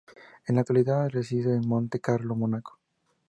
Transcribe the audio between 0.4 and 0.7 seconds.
En la